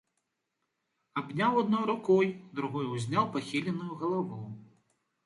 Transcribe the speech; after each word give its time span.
Абняў 1.19 1.59
адной 1.63 1.83
рукой, 1.91 2.27
другой 2.61 2.85
узняў 2.95 3.29
пахіленую 3.37 3.93
галаву. 4.01 4.41